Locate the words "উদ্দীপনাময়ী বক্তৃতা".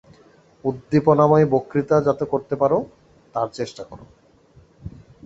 0.63-1.95